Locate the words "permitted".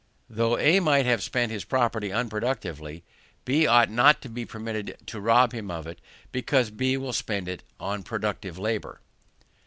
4.47-4.97